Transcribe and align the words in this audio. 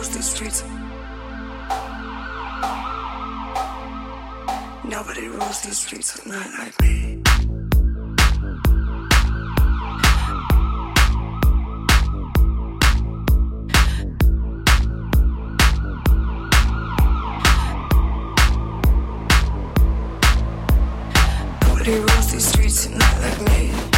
rules 0.00 0.14
these 0.14 0.30
streets. 0.30 0.64
Nobody 4.82 5.28
rules 5.28 5.60
the 5.60 5.74
streets 5.74 6.18
at 6.18 6.26
night 6.26 6.50
like 6.58 6.80
me. 6.80 7.22
Nobody 21.66 21.94
rules 21.98 22.32
the 22.32 22.40
streets 22.40 22.86
at 22.86 22.92
night 22.92 23.20
like 23.20 23.40
me. 23.50 23.89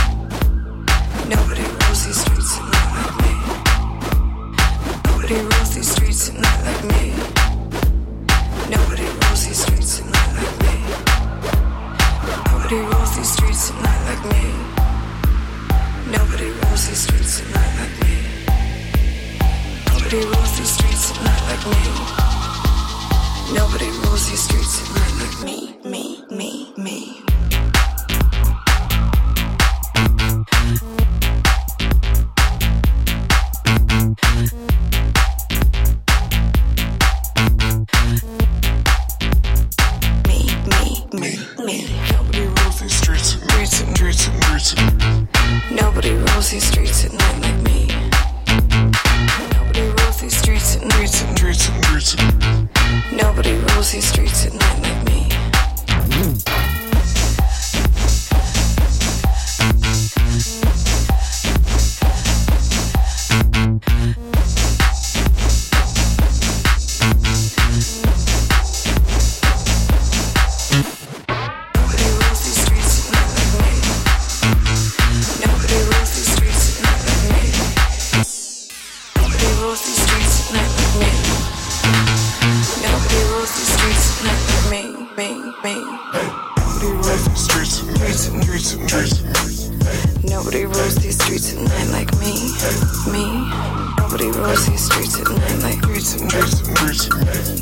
at 95.31 95.37
night 95.37 95.62
like 95.62 95.82
roots 95.87 96.15
of 96.15 96.20
me. 96.22 96.26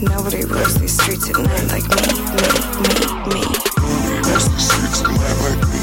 Nobody 0.08 0.44
rules 0.44 0.74
these 0.78 0.94
streets 1.02 1.28
at 1.30 1.36
night 1.36 1.66
like 1.72 1.86
me, 1.88 2.02
me, 2.36 2.44
me, 2.80 2.94
me. 3.28 3.42
Nobody 3.76 4.18
rules 4.28 4.46
these 4.48 4.66
streets 4.70 5.00
at 5.02 5.06
night 5.10 5.38
like 5.44 5.62
me. 5.68 5.82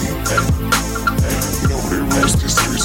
Nobody 1.69 1.99
rules 2.15 2.33
these 2.41 2.55
streets. 2.55 2.76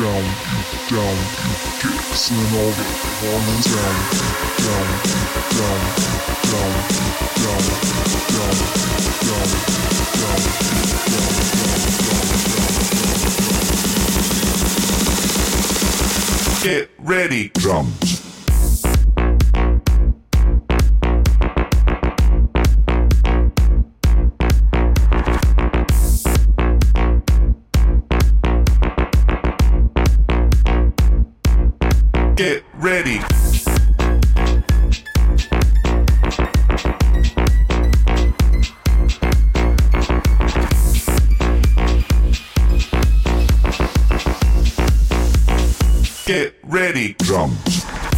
Down, 0.00 0.24
down, 0.88 1.16
kicks 1.78 2.30
and 2.30 2.40
all 2.56 2.72
the 2.72 2.84
horns 3.20 3.66
down, 3.66 3.96
down, 4.64 4.88
down, 5.58 5.80
down, 6.48 6.72
down, 6.72 6.72
down, 7.36 7.64
down, 8.30 8.56
down, 8.56 8.64
down, 9.28 9.48
down. 10.16 10.40
Get 16.62 16.88
ready, 16.98 17.48
drums. 17.48 18.19
Ready. 32.72 33.18
Get 46.24 46.54
ready, 46.64 47.12
drums. 47.18 48.09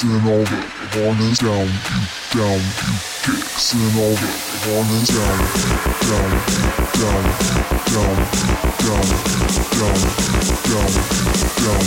Kicks 0.00 0.12
and 0.12 0.28
all 0.28 0.44
the 0.44 0.56
horns 0.96 1.38
down, 1.40 1.66
down, 2.32 2.60
kicks 3.22 3.74
and 3.74 3.98
all 4.00 4.14
the 4.16 4.30
horns 4.64 5.08
down, 5.08 5.38
down, 6.08 6.30
down, 6.96 7.24
down, 7.90 8.16
down, 8.80 9.04
down, 9.76 10.00
down, 10.60 10.90
down, 10.90 11.08
down, 11.60 11.84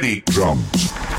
Ready, 0.03 0.21
drums. 0.25 1.12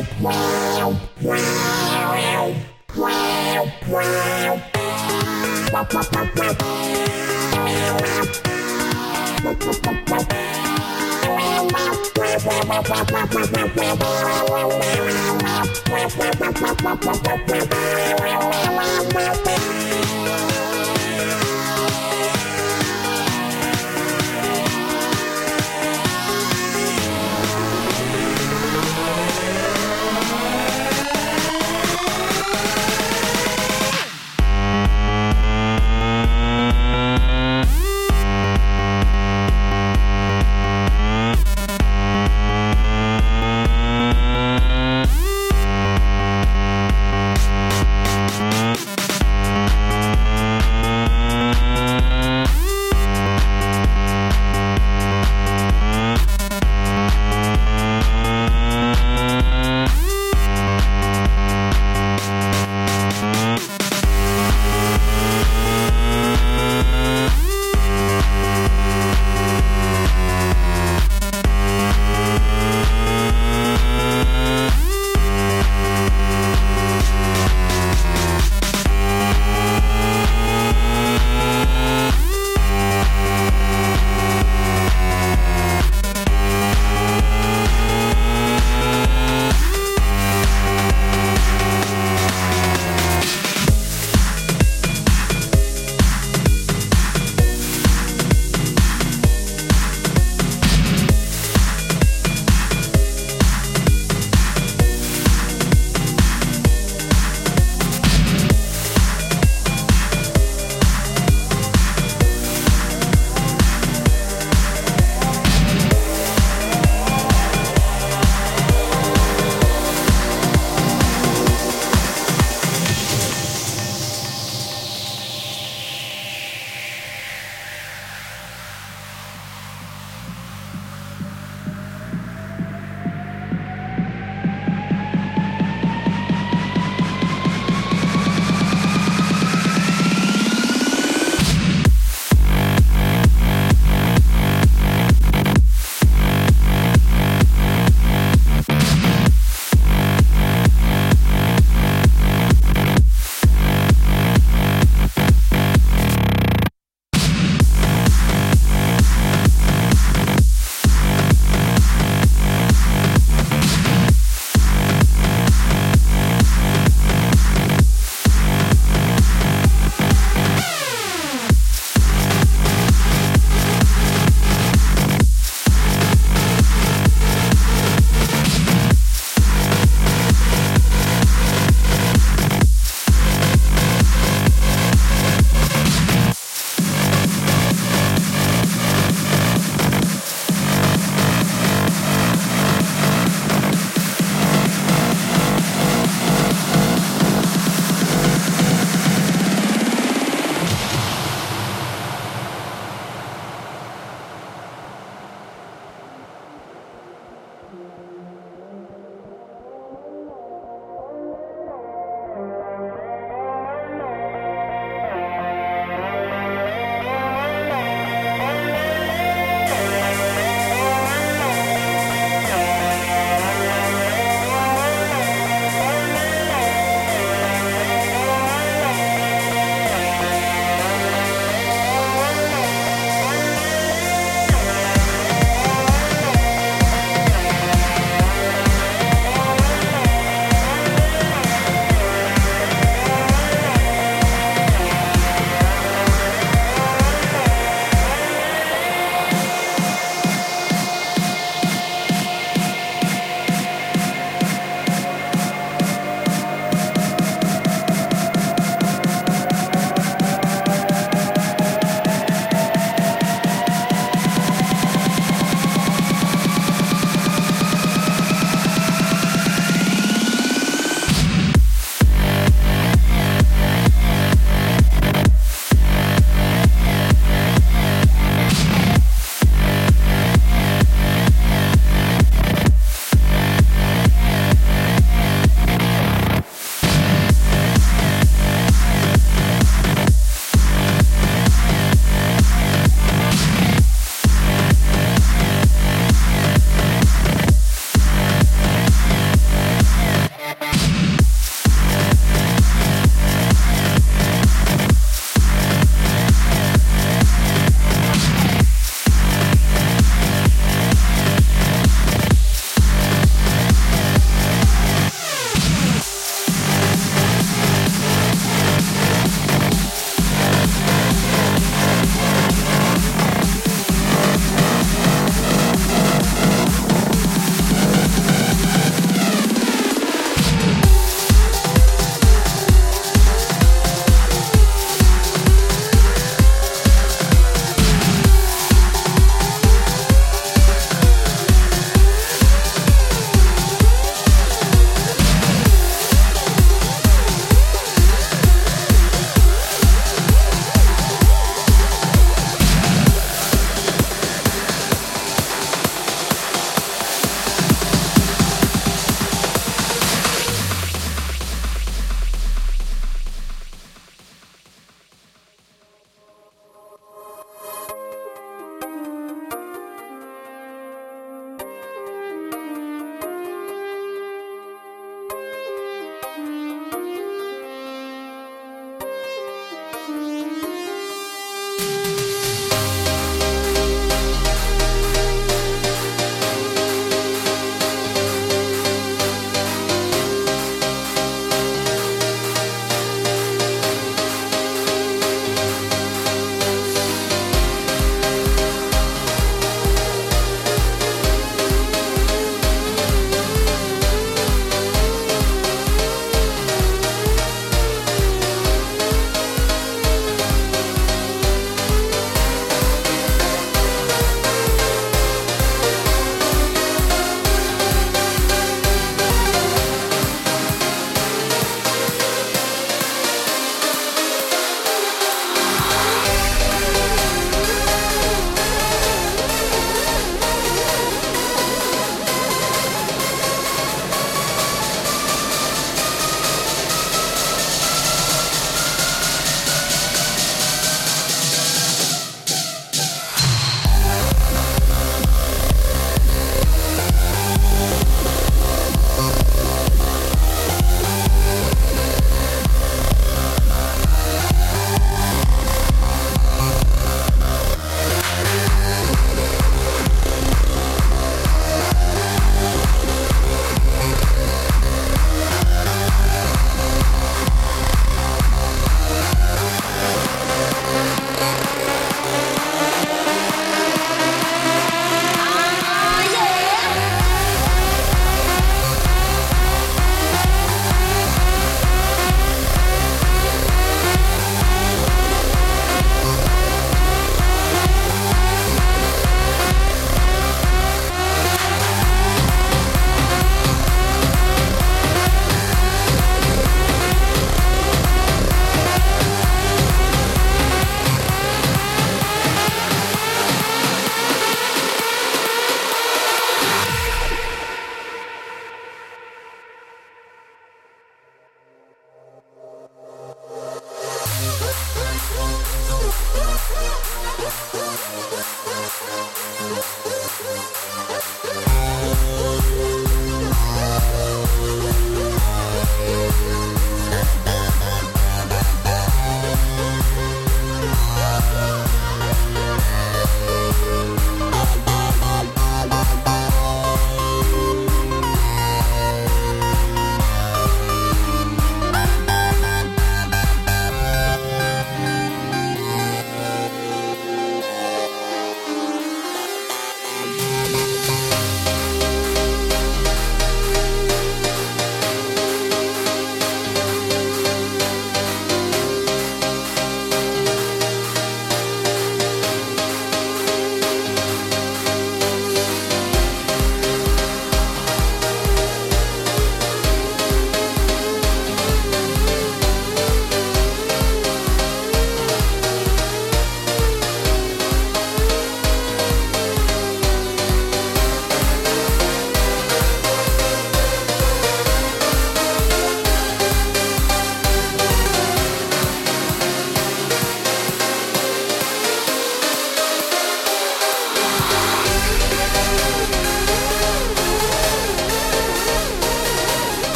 Wow. 0.00 0.60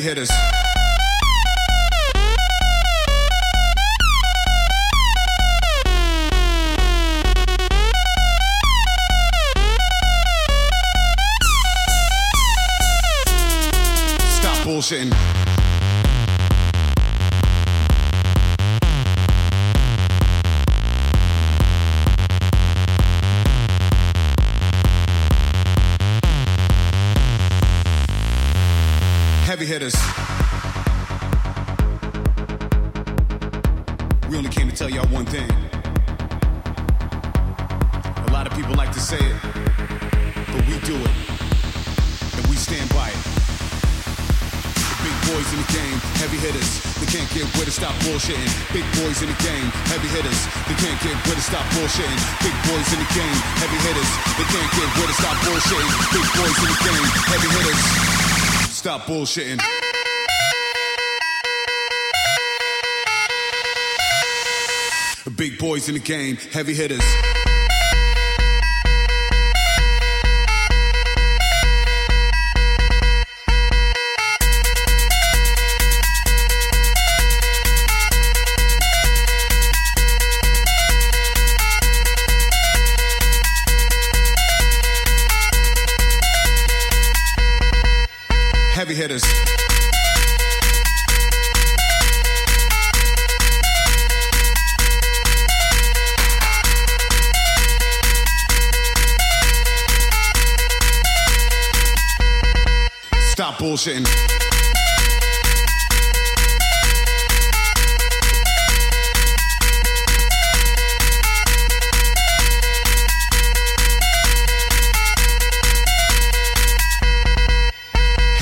Heavy 0.00 0.08
hitters. 0.08 0.30
Bullshitting. 14.64 15.29
Boys 49.10 49.22
in 49.22 49.28
the 49.28 49.42
game, 49.42 49.66
heavy 49.90 50.06
hitters. 50.06 50.46
They 50.68 50.74
can't 50.78 51.00
get 51.02 51.14
where 51.26 51.34
to 51.34 51.42
stop 51.42 51.66
bullshitting. 51.74 52.20
Big 52.46 52.54
boys 52.70 52.92
in 52.94 52.98
the 53.02 53.10
game, 53.10 53.38
heavy 53.58 53.78
hitters. 53.82 54.10
They 54.38 54.46
can't 54.46 54.70
get 54.70 54.86
where 54.98 55.06
to 55.06 55.14
stop 55.14 55.36
bullshitting. 55.42 55.90
Big 56.14 56.26
boys 56.38 56.58
in 56.62 56.68
the 56.70 56.78
game, 56.86 57.06
heavy 57.26 57.48
hitters. 57.58 57.80
Stop 58.70 59.00
bullshitting. 59.06 59.58
Big 65.36 65.58
boys 65.58 65.88
in 65.88 65.94
the 65.94 66.00
game, 66.00 66.36
heavy 66.52 66.74
hitters. 66.74 67.29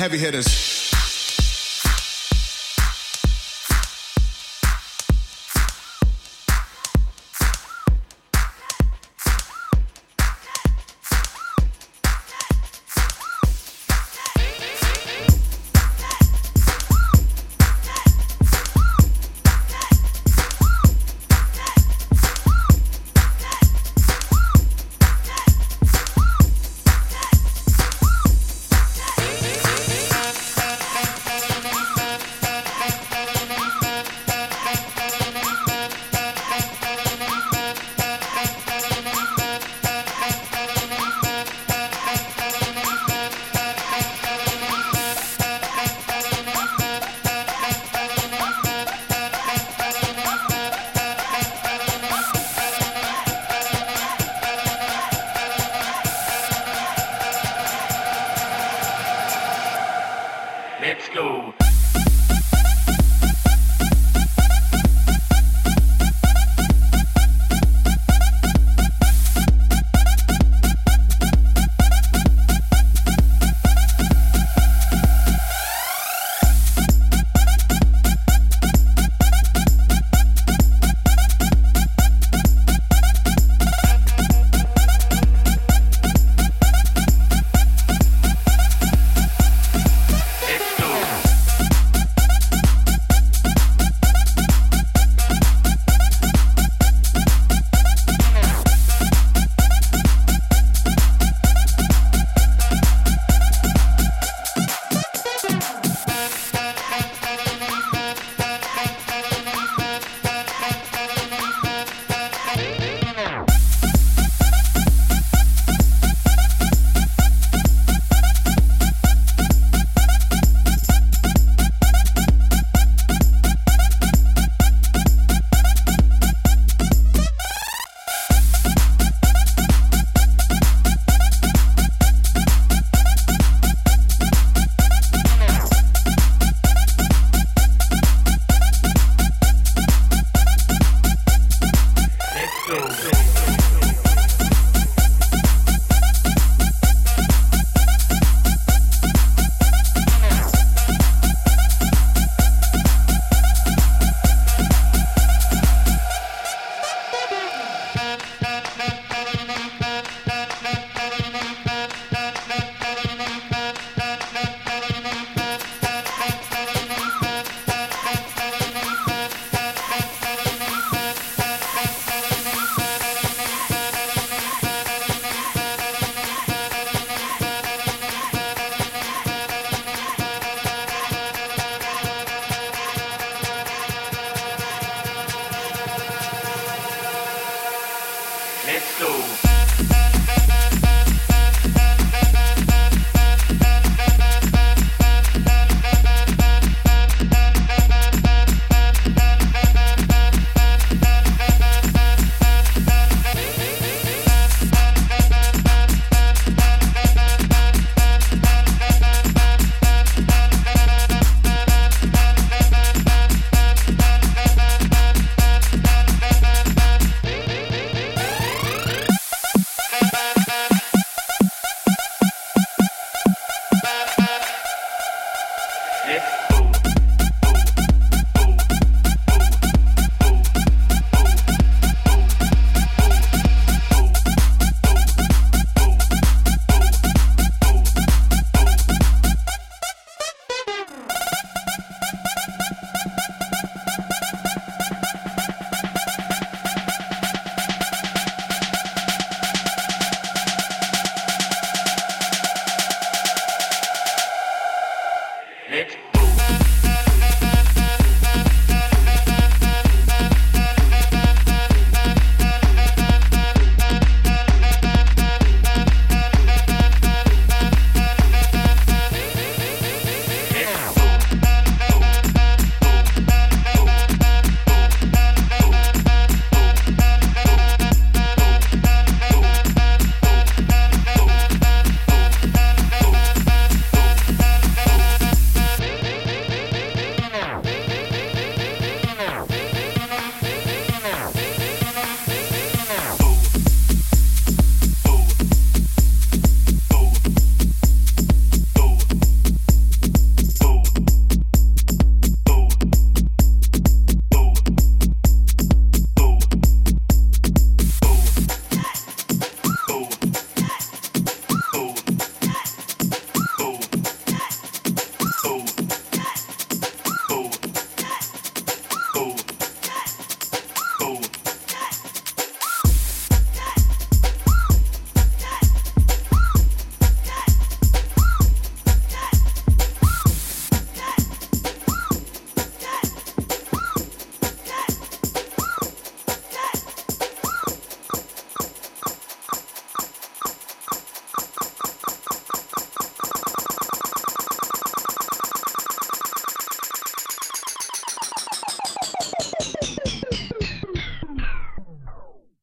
Heavy 0.09 0.17
hitters. 0.17 0.78